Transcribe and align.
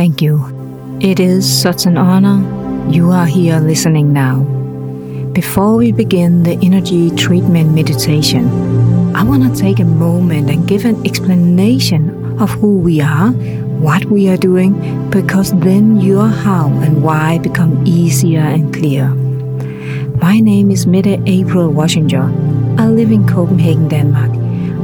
Thank 0.00 0.22
you. 0.22 0.40
It 1.02 1.20
is 1.20 1.44
such 1.44 1.84
an 1.84 1.98
honor 1.98 2.40
you 2.90 3.10
are 3.10 3.26
here 3.26 3.60
listening 3.60 4.14
now. 4.14 4.44
Before 5.34 5.76
we 5.76 5.92
begin 5.92 6.42
the 6.42 6.58
energy 6.62 7.10
treatment 7.10 7.74
meditation, 7.74 8.48
I 9.14 9.22
want 9.24 9.42
to 9.44 9.60
take 9.60 9.78
a 9.78 9.84
moment 9.84 10.48
and 10.48 10.66
give 10.66 10.86
an 10.86 11.06
explanation 11.06 12.40
of 12.40 12.48
who 12.48 12.78
we 12.78 13.02
are, 13.02 13.32
what 13.84 14.06
we 14.06 14.30
are 14.30 14.38
doing, 14.38 14.72
because 15.10 15.52
then 15.60 16.00
your 16.00 16.28
how 16.28 16.68
and 16.80 17.02
why 17.02 17.36
become 17.36 17.86
easier 17.86 18.40
and 18.40 18.72
clear. 18.72 19.10
My 20.16 20.40
name 20.40 20.70
is 20.70 20.86
Mette 20.86 21.20
April 21.26 21.70
Washinger. 21.70 22.80
I 22.80 22.86
live 22.86 23.12
in 23.12 23.28
Copenhagen, 23.28 23.88
Denmark. 23.88 24.30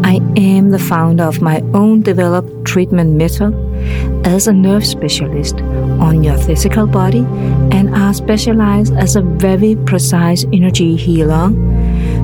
I 0.04 0.20
am 0.36 0.72
the 0.72 0.78
founder 0.78 1.24
of 1.24 1.40
my 1.40 1.62
own 1.72 2.02
developed 2.02 2.66
treatment 2.66 3.14
method 3.14 3.65
as 4.26 4.48
a 4.48 4.52
nerve 4.52 4.84
specialist 4.84 5.60
on 6.00 6.24
your 6.24 6.36
physical 6.36 6.84
body 6.84 7.24
and 7.70 7.94
are 7.94 8.12
specialized 8.12 8.92
as 8.94 9.14
a 9.14 9.22
very 9.22 9.76
precise 9.86 10.44
energy 10.52 10.96
healer 10.96 11.48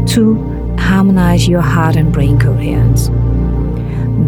to 0.05 0.35
harmonize 0.79 1.47
your 1.47 1.61
heart 1.61 1.95
and 1.95 2.13
brain 2.13 2.41
coherence. 2.41 3.09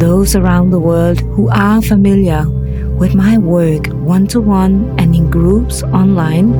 Those 0.01 0.37
around 0.37 0.71
the 0.71 0.79
world 0.79 1.19
who 1.21 1.49
are 1.49 1.83
familiar 1.83 2.49
with 2.91 3.17
my 3.17 3.39
work 3.39 3.89
one 3.89 4.29
to 4.29 4.41
one 4.41 4.95
and 5.01 5.13
in 5.13 5.29
groups 5.29 5.83
online 5.83 6.53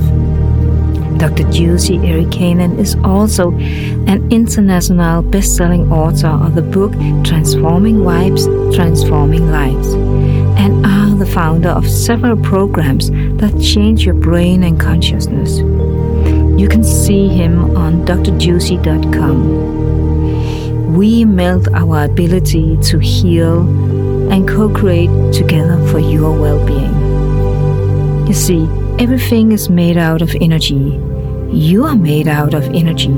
Dr. 1.18 1.46
Jussi 1.46 1.98
Eerikäinen 2.00 2.78
is 2.78 2.96
also 3.04 3.52
an 4.08 4.32
international 4.32 5.24
best-selling 5.24 5.92
author 5.92 6.28
of 6.28 6.54
the 6.54 6.62
book 6.62 6.94
Transforming 7.24 7.98
Vibes, 7.98 8.76
Transforming 8.76 9.50
Lives, 9.50 9.94
and 10.59 10.86
are 10.86 11.16
the 11.16 11.26
founder 11.26 11.70
of 11.70 11.90
several 11.90 12.38
programs 12.38 13.09
that 13.09 13.59
change 13.62 14.06
your 14.06 14.16
brain 14.16 14.64
and 14.64 14.80
consciousness. 14.80 15.58
You 16.59 16.68
can 16.68 16.84
see 16.84 17.30
him 17.30 17.76
on 17.76 18.06
drjuicy.com. 18.06 20.06
We 20.88 21.25
meld 21.25 21.68
our 21.74 22.06
ability 22.06 22.78
to 22.84 22.98
heal 23.00 23.59
and 24.31 24.48
co 24.48 24.70
create 24.70 25.34
together 25.34 25.78
for 25.88 26.00
your 26.00 26.31
well 26.31 26.66
being. 26.66 28.28
You 28.28 28.34
see, 28.34 28.68
everything 28.97 29.52
is 29.52 29.70
made 29.70 29.97
out 29.97 30.22
of 30.22 30.34
energy. 30.40 31.00
You 31.52 31.86
are 31.86 31.96
made 31.96 32.28
out 32.28 32.53
of 32.53 32.64
energy, 32.74 33.12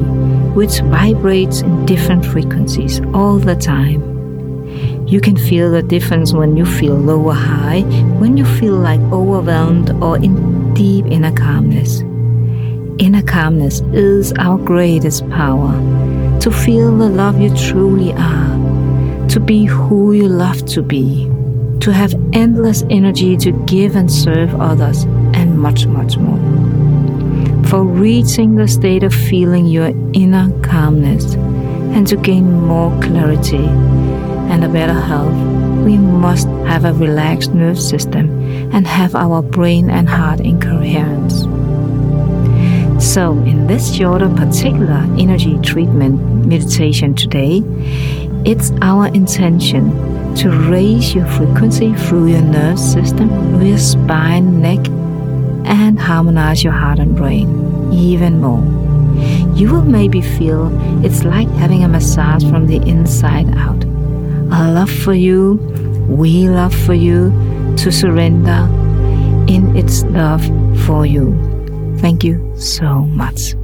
which 0.53 0.79
vibrates 0.81 1.61
in 1.61 1.85
different 1.85 2.25
frequencies 2.25 3.01
all 3.13 3.37
the 3.37 3.55
time. 3.55 5.07
You 5.07 5.21
can 5.21 5.37
feel 5.37 5.71
the 5.71 5.83
difference 5.83 6.33
when 6.33 6.57
you 6.57 6.65
feel 6.65 6.95
low 6.95 7.21
or 7.21 7.33
high, 7.33 7.81
when 8.19 8.35
you 8.35 8.45
feel 8.45 8.75
like 8.75 8.99
overwhelmed 9.11 9.91
or 10.01 10.17
in 10.17 10.73
deep 10.73 11.05
inner 11.05 11.31
calmness. 11.31 12.03
Inner 12.99 13.21
calmness 13.21 13.79
is 13.93 14.33
our 14.39 14.57
greatest 14.57 15.27
power 15.29 15.71
to 16.41 16.51
feel 16.51 16.97
the 16.97 17.07
love 17.07 17.39
you 17.39 17.55
truly 17.55 18.11
are, 18.11 19.27
to 19.29 19.39
be 19.39 19.63
who 19.63 20.11
you 20.11 20.27
love 20.27 20.65
to 20.65 20.81
be, 20.81 21.23
to 21.79 21.93
have 21.93 22.13
endless 22.33 22.83
energy 22.89 23.37
to 23.37 23.53
give 23.65 23.95
and 23.95 24.11
serve 24.11 24.53
others, 24.59 25.03
and 25.33 25.57
much, 25.57 25.85
much 25.85 26.17
more. 26.17 26.37
For 27.67 27.85
reaching 27.85 28.55
the 28.55 28.67
state 28.67 29.03
of 29.03 29.13
feeling 29.13 29.67
your 29.67 29.93
inner 30.11 30.51
calmness 30.59 31.35
and 31.35 32.05
to 32.07 32.17
gain 32.17 32.51
more 32.51 32.91
clarity 33.01 33.65
and 34.51 34.65
a 34.65 34.67
better 34.67 34.99
health, 34.99 35.37
we 35.85 35.97
must 35.97 36.47
have 36.67 36.83
a 36.83 36.91
relaxed 36.91 37.53
nerve 37.53 37.79
system 37.79 38.29
and 38.73 38.85
have 38.85 39.15
our 39.15 39.41
brain 39.41 39.89
and 39.89 40.09
heart 40.09 40.41
in 40.41 40.59
coherence. 40.59 41.45
So, 42.99 43.31
in 43.31 43.65
this 43.65 43.95
shorter 43.95 44.27
particular 44.27 45.05
energy 45.17 45.57
treatment 45.59 46.45
meditation 46.45 47.15
today, 47.15 47.63
it's 48.45 48.71
our 48.81 49.07
intention 49.07 50.35
to 50.35 50.49
raise 50.69 51.15
your 51.15 51.25
frequency 51.27 51.93
through 51.93 52.27
your 52.27 52.41
nerve 52.41 52.77
system, 52.77 53.29
through 53.29 53.69
your 53.69 53.77
spine, 53.77 54.61
neck, 54.61 54.85
and 55.65 55.97
harmonize 55.97 56.61
your 56.61 56.73
heart 56.73 56.99
and 56.99 57.15
brain 57.15 57.93
even 57.93 58.41
more. 58.41 58.61
You 59.55 59.71
will 59.71 59.83
maybe 59.83 60.21
feel 60.21 60.69
it's 61.03 61.23
like 61.23 61.47
having 61.51 61.85
a 61.85 61.87
massage 61.87 62.43
from 62.43 62.67
the 62.67 62.77
inside 62.77 63.47
out. 63.55 63.81
A 64.51 64.71
love 64.71 64.91
for 64.91 65.13
you, 65.13 65.53
we 66.09 66.49
love 66.49 66.75
for 66.75 66.93
you 66.93 67.29
to 67.77 67.91
surrender 67.93 68.67
in 69.47 69.73
its 69.77 70.03
love 70.03 70.45
for 70.85 71.05
you. 71.05 71.48
Thank 72.01 72.23
you 72.23 72.53
so 72.57 73.01
much. 73.01 73.55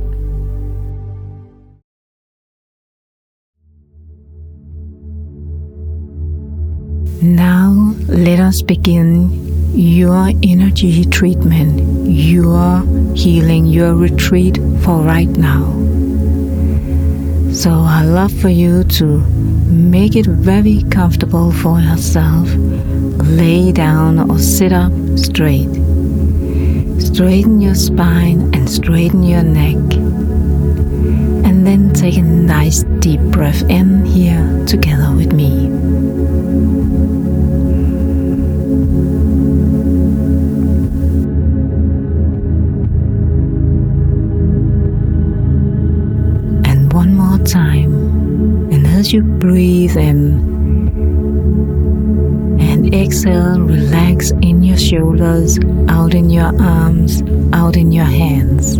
Now 7.22 7.96
let 8.08 8.40
us 8.40 8.62
begin 8.62 9.32
your 9.74 10.30
energy 10.44 11.06
treatment, 11.06 12.08
your 12.08 12.84
healing, 13.16 13.66
your 13.66 13.96
retreat 13.96 14.58
for 14.84 15.00
right 15.02 15.30
now. 15.30 15.64
So 17.52 17.72
I 17.72 18.04
love 18.04 18.34
for 18.34 18.50
you 18.50 18.84
to 18.84 19.20
make 19.68 20.16
it 20.16 20.26
very 20.26 20.84
comfortable 20.92 21.52
for 21.52 21.80
yourself. 21.80 22.50
Lay 23.24 23.72
down 23.72 24.30
or 24.30 24.38
sit 24.40 24.74
up 24.74 24.92
straight. 25.18 25.85
Straighten 27.06 27.62
your 27.62 27.76
spine 27.76 28.54
and 28.54 28.70
straighten 28.70 29.24
your 29.24 29.44
neck. 29.44 29.76
And 31.46 31.66
then 31.66 31.94
take 31.94 32.18
a 32.18 32.22
nice 32.22 32.84
deep 33.00 33.22
breath 33.22 33.62
in 33.70 34.04
here 34.06 34.66
together 34.66 35.16
with 35.16 35.32
me. 35.32 35.68
And 46.70 46.92
one 46.92 47.14
more 47.14 47.38
time. 47.46 47.94
And 48.74 48.86
as 48.88 49.14
you 49.14 49.22
breathe 49.22 49.96
in 49.96 50.55
exhale, 53.06 53.60
relax 53.60 54.32
in 54.42 54.64
your 54.64 54.78
shoulders, 54.78 55.60
out 55.88 56.16
in 56.16 56.32
your 56.32 56.60
arms, 56.60 57.22
out 57.54 57.78
in 57.78 57.92
your 57.92 58.06
hands. 58.06 58.78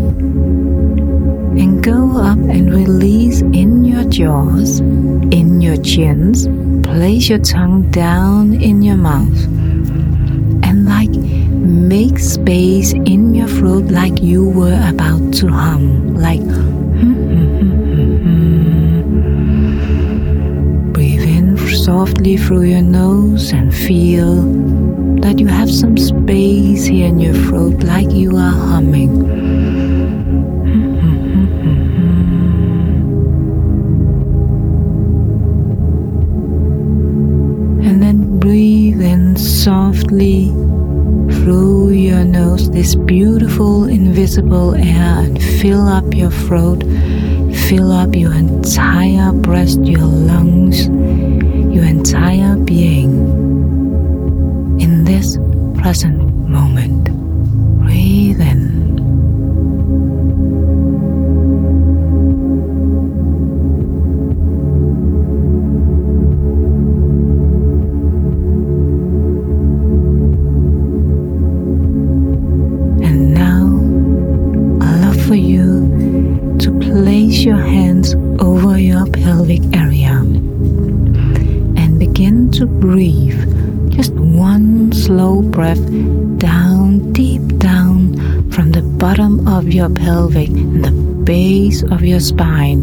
And 1.62 1.84
go 1.84 2.18
up 2.18 2.40
and 2.40 2.74
release 2.74 3.42
in 3.42 3.86
your 3.86 4.04
jaws, 4.06 4.80
in 4.80 5.62
your 5.62 5.78
chins. 5.78 6.48
Place 6.88 7.30
your 7.30 7.40
tongue 7.40 7.92
down 7.92 8.60
in 8.60 8.82
your 8.82 8.98
mouth. 8.98 9.44
And 10.66 10.86
like 10.86 11.12
make 11.12 12.18
space 12.18 12.94
in 12.94 13.36
your 13.36 13.48
throat 13.48 13.86
like 13.92 14.24
you 14.24 14.50
were 14.50 14.82
about 14.90 15.34
to 15.36 15.48
hum. 15.50 16.16
Like 16.16 16.42
hmm, 16.42 17.14
hmm. 17.14 17.45
Softly 21.86 22.36
through 22.36 22.64
your 22.64 22.82
nose 22.82 23.54
and 23.54 23.72
feel 23.72 24.42
that 25.22 25.38
you 25.38 25.46
have 25.46 25.70
some 25.70 25.96
space 25.96 26.86
here 26.86 27.06
in 27.06 27.20
your 27.20 27.36
throat 27.46 27.84
like 27.84 28.10
you 28.10 28.36
are 28.36 28.52
humming. 28.52 29.12
And 37.86 38.02
then 38.02 38.40
breathe 38.40 39.02
in 39.02 39.38
softly 39.38 40.46
through 41.38 41.92
your 41.92 42.26
nose 42.26 42.72
this 42.72 42.96
beautiful 42.96 43.84
invisible 43.84 44.74
air 44.74 45.20
and 45.20 45.40
fill 45.62 45.88
up 45.88 46.16
your 46.16 46.32
throat, 46.32 46.82
fill 47.70 47.92
up 47.92 48.16
your 48.16 48.34
entire 48.34 49.32
breast, 49.32 49.82
your 49.82 50.02
lungs 50.02 50.90
entire 52.06 52.56
being 52.58 53.10
in 54.80 55.06
this 55.06 55.40
present 55.82 56.25
to 82.66 82.72
breathe. 82.80 83.42
Just 83.90 84.14
one 84.14 84.92
slow 84.92 85.42
breath 85.42 85.84
down, 86.38 87.14
deep 87.14 87.42
down 87.58 88.18
from 88.52 88.72
the 88.72 88.82
bottom 88.82 89.48
of 89.48 89.72
your 89.72 89.90
pelvic 89.90 90.50
and 90.50 90.84
the 90.84 90.92
base 91.24 91.84
of 91.84 92.04
your 92.04 92.20
spine. 92.20 92.82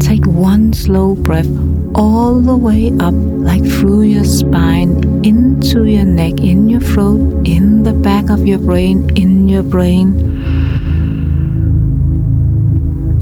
Take 0.00 0.24
one 0.26 0.72
slow 0.72 1.14
breath 1.14 1.48
all 1.94 2.40
the 2.40 2.56
way 2.56 2.92
up, 3.00 3.14
like 3.48 3.64
through 3.64 4.02
your 4.02 4.24
spine, 4.24 5.24
into 5.24 5.84
your 5.84 6.04
neck, 6.04 6.40
in 6.40 6.68
your 6.68 6.80
throat, 6.80 7.46
in 7.46 7.82
the 7.82 7.92
back 7.92 8.30
of 8.30 8.46
your 8.46 8.58
brain, 8.58 9.10
in 9.16 9.48
your 9.48 9.62
brain. 9.62 10.08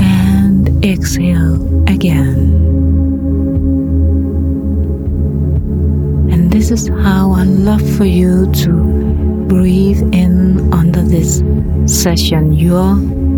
And 0.01 0.85
exhale 0.85 1.59
again. 1.89 2.64
This 6.67 6.85
is 6.85 6.89
how 7.05 7.33
I 7.33 7.45
love 7.45 7.83
for 7.99 8.07
you 8.07 8.51
to 8.51 8.71
breathe 9.49 10.01
in 10.15 10.73
under 10.73 11.03
this 11.03 11.43
session, 11.85 12.55
your 12.55 12.93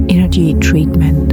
energy 0.09 0.55
treatment. 0.61 1.31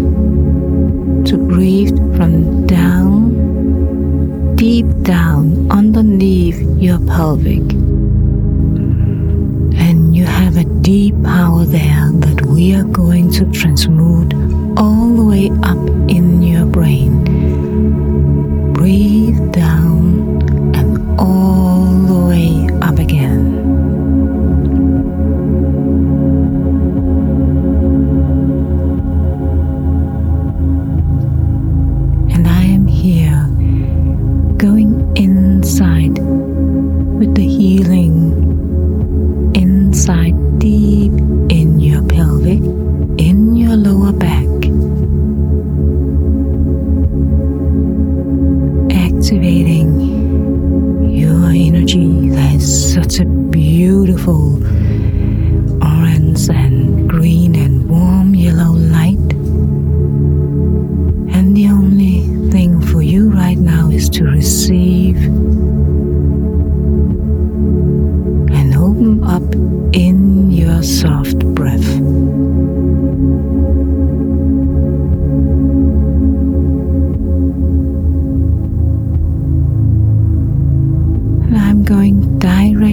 To 1.28 1.38
breathe 1.38 1.95
from 2.18 2.66
down, 2.66 4.56
deep 4.56 4.88
down 5.04 5.69
underneath 5.69 6.60
your 6.81 6.98
pelvic. 7.06 7.62
And 9.78 10.16
you 10.16 10.25
have 10.25 10.57
a 10.57 10.66
deep 10.81 11.13
power 11.22 11.63
there 11.63 12.10
that 12.12 12.44
we 12.48 12.74
are 12.74 12.86
going 12.86 13.31
to 13.34 13.46
transmute 13.51 14.34
all 14.80 15.13
the 15.13 15.24
way 15.24 15.51
up 15.62 15.78
in 16.10 16.42
your 16.42 16.66
brain. 16.66 17.24
Breathe 18.74 19.51
down 19.51 20.42
and 20.75 21.19
all 21.19 21.53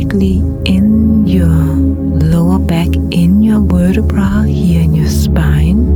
directly 0.00 0.38
in 0.64 1.26
your 1.26 1.46
lower 1.46 2.58
back, 2.58 2.88
in 3.10 3.42
your 3.42 3.60
vertebra, 3.60 4.44
here 4.46 4.82
in 4.82 4.94
your 4.94 5.08
spine. 5.08 5.89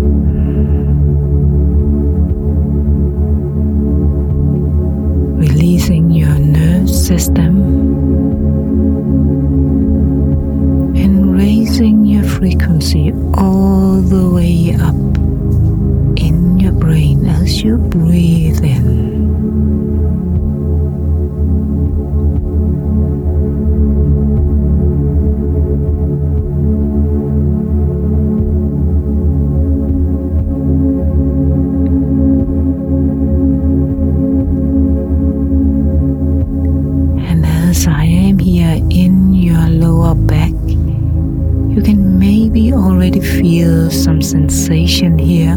Sensation 44.64 45.18
here, 45.18 45.56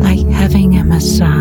like 0.00 0.26
having 0.34 0.78
a 0.78 0.84
massage 0.84 1.35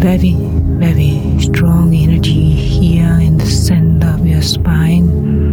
very, 0.00 0.34
very 0.80 1.20
strong 1.40 1.94
energy 1.94 2.50
here 2.50 3.18
in 3.20 3.36
the 3.36 3.44
center 3.44 4.08
of 4.08 4.26
your 4.26 4.40
spine. 4.40 5.49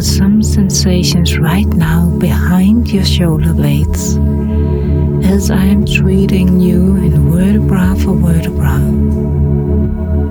Feel 0.00 0.06
some 0.06 0.42
sensations 0.42 1.38
right 1.38 1.66
now 1.66 2.08
behind 2.18 2.90
your 2.90 3.04
shoulder 3.04 3.52
blades 3.52 4.16
as 5.26 5.50
I 5.50 5.64
am 5.64 5.84
treating 5.84 6.60
you 6.60 6.96
in 6.96 7.30
vertebra 7.30 7.96
for 7.96 8.14
vertebra. 8.14 8.78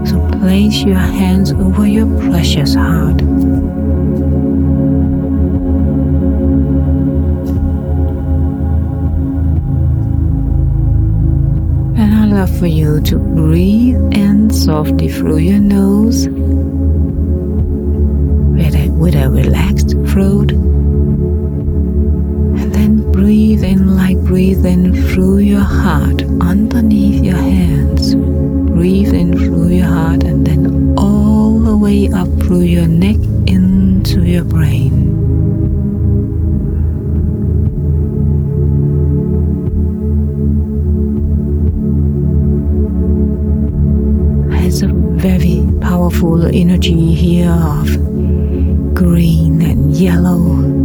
So 0.07 0.39
place 0.39 0.81
your 0.81 0.97
hands 0.97 1.51
over 1.51 1.85
your 1.87 2.07
precious 2.19 2.73
heart. 2.73 3.21
And 12.01 12.15
I 12.15 12.25
love 12.25 12.57
for 12.57 12.67
you 12.67 13.01
to 13.01 13.19
breathe 13.19 14.01
in 14.13 14.49
softly 14.49 15.09
through 15.09 15.37
your 15.37 15.59
nose 15.59 16.27
with 18.99 19.15
a, 19.15 19.29
relaxed 19.29 19.91
throat. 20.09 20.51
And 22.61 22.73
then 22.73 23.11
breathe 23.11 23.63
in 23.63 23.95
like 23.95 24.17
breathe 24.17 24.65
in 24.65 24.93
through 24.93 25.37
your 25.39 25.61
heart 25.61 26.21
underneath 26.41 27.23
your 27.23 27.37
hands. 27.37 28.15
Breathe 28.15 29.13
in 29.13 29.37
through 29.37 29.69
your 29.69 29.87
heart 29.87 30.23
and 30.23 30.45
then 30.45 30.93
all 30.97 31.59
the 31.59 31.77
way 31.77 32.09
up 32.09 32.27
through 32.41 32.61
your 32.61 32.87
neck 32.87 33.17
into 33.47 34.23
your 34.25 34.43
brain. 34.43 35.07
Very 45.19 45.67
powerful 45.81 46.45
energy 46.45 47.13
here 47.13 47.51
of 47.51 48.18
green 48.99 49.61
and 49.61 49.95
yellow 49.95 50.78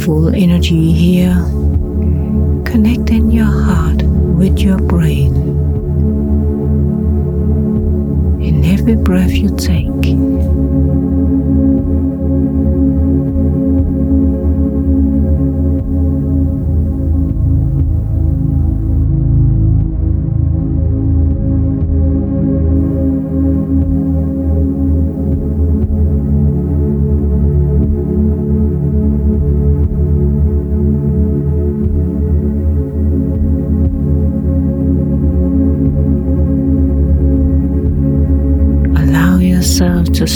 powerful 0.00 0.34
energy 0.34 0.92
here, 0.92 1.34
connecting 2.64 3.30
your 3.30 3.44
heart 3.44 4.02
with 4.02 4.58
your 4.58 4.78
brain. 4.78 5.34
In 8.40 8.64
every 8.64 8.96
breath 8.96 9.32
you 9.32 9.54
take, 9.56 10.16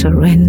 Surrender 0.05 0.44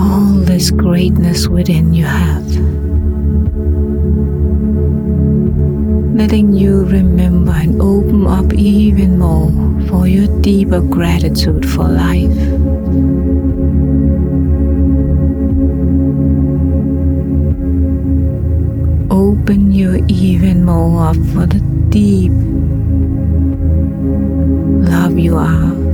All 0.00 0.32
this 0.50 0.70
greatness 0.70 1.46
within 1.46 1.94
you 1.94 2.06
have. 2.06 2.80
letting 6.20 6.52
you 6.52 6.84
remember 6.84 7.50
and 7.50 7.80
open 7.80 8.26
up 8.26 8.52
even 8.52 9.18
more 9.18 9.50
for 9.88 10.06
your 10.06 10.28
deeper 10.42 10.80
gratitude 10.80 11.64
for 11.66 11.88
life. 11.88 12.36
Open 19.10 19.72
you 19.72 20.04
even 20.08 20.62
more 20.64 21.08
up 21.08 21.16
for 21.32 21.46
the 21.46 21.60
deep 21.88 22.32
love 24.92 25.18
you 25.18 25.38
are. 25.38 25.89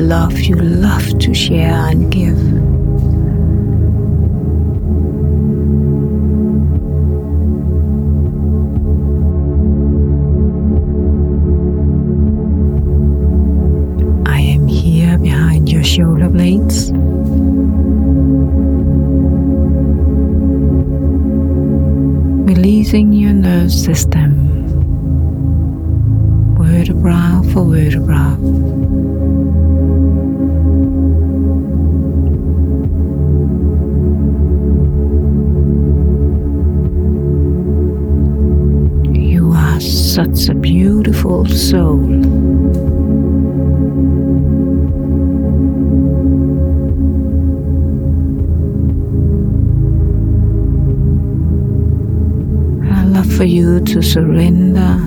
Love 0.00 0.40
you 0.40 0.56
love 0.56 1.18
to 1.18 1.34
share 1.34 1.88
and 1.90 2.10
give. 2.10 2.73
A 40.48 40.54
beautiful 40.54 41.46
soul. 41.46 42.02
I 52.92 53.04
love 53.04 53.32
for 53.32 53.44
you 53.44 53.80
to 53.80 54.02
surrender 54.02 54.98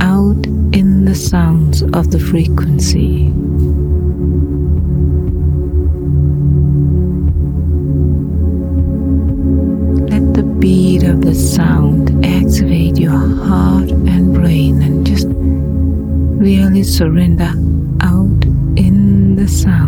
out 0.00 0.46
in 0.72 1.04
the 1.04 1.14
sounds 1.14 1.82
of 1.82 2.10
the 2.10 2.20
frequency. 2.20 3.30
Let 10.10 10.34
the 10.34 10.42
beat 10.60 11.02
of 11.02 11.22
the 11.22 11.34
sound 11.34 12.24
activate 12.24 12.98
your 12.98 13.18
heart 13.18 13.97
really 16.38 16.84
surrender 16.84 17.52
out 18.00 18.44
in 18.76 19.34
the 19.34 19.48
sounds. 19.48 19.87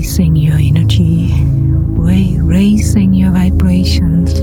Raising 0.00 0.34
your 0.34 0.56
energy, 0.56 1.30
raising 2.40 3.12
your 3.12 3.30
vibrations 3.32 4.40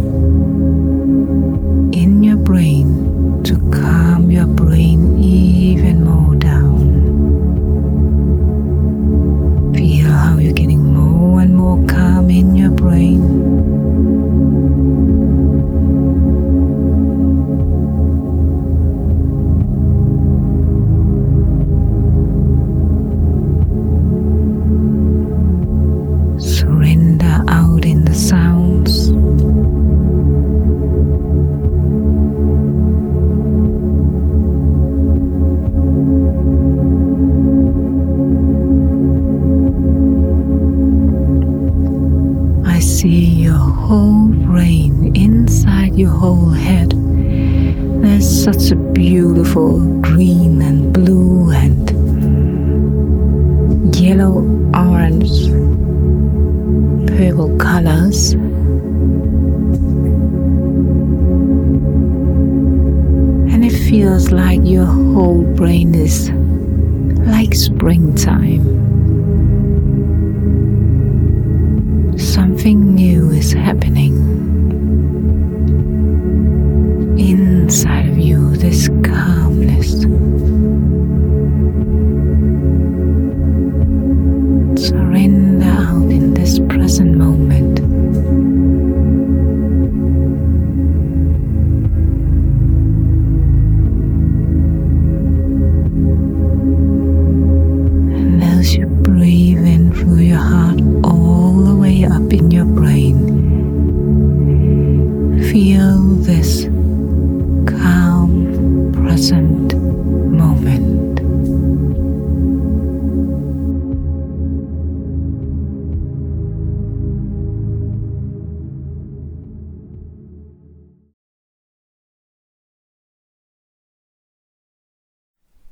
whole 43.87 44.27
brain, 44.27 45.15
inside 45.15 45.95
your 45.95 46.09
whole 46.09 46.49
head. 46.49 46.91
There's 48.03 48.43
such 48.43 48.71
a 48.71 48.75
beautiful 48.75 49.79
green 50.01 50.61
and 50.61 50.91
blue 50.91 51.26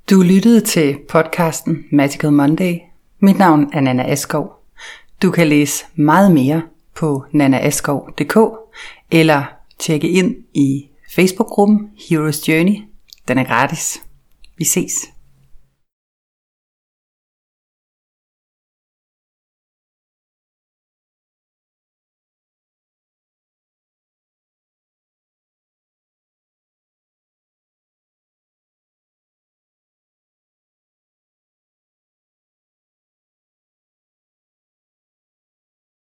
Du 0.09 0.21
lyttede 0.21 0.61
til 0.61 0.97
podcasten 1.09 1.85
Magical 1.91 2.31
Monday. 2.31 2.77
Mit 3.19 3.37
navn 3.37 3.69
er 3.73 3.81
Nana 3.81 4.11
Askov. 4.11 4.53
Du 5.21 5.31
kan 5.31 5.47
læse 5.47 5.85
meget 5.95 6.31
mere 6.31 6.61
på 6.95 7.25
nanaaskov.dk 7.31 8.37
eller 9.11 9.43
tjekke 9.79 10.09
ind 10.09 10.35
i 10.53 10.87
Facebook-gruppen 11.15 11.89
Heroes 12.09 12.47
Journey. 12.49 12.75
Den 13.27 13.37
er 13.37 13.43
gratis. 13.43 14.01
Vi 14.57 14.65
ses. 14.65 14.91